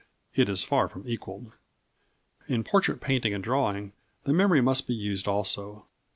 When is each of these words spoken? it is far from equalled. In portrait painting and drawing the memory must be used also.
it 0.33 0.49
is 0.49 0.63
far 0.63 0.87
from 0.87 1.07
equalled. 1.07 1.51
In 2.47 2.63
portrait 2.63 3.01
painting 3.01 3.35
and 3.35 3.43
drawing 3.43 3.93
the 4.23 4.33
memory 4.33 4.59
must 4.59 4.87
be 4.87 4.95
used 4.95 5.27
also. 5.27 5.85